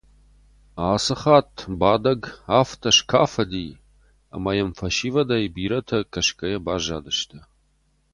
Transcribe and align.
Ацы 0.91 1.15
хатт 1.21 1.53
Бадӕг 1.79 2.21
афтӕ 2.59 2.89
скафыди, 2.97 3.67
ӕмӕ 4.35 4.51
йӕм 4.57 4.71
фӕсивӕдӕй 4.77 5.45
бирӕтӕ 5.55 5.99
кӕсгӕйӕ 6.13 6.59
баззадысты. 6.65 7.39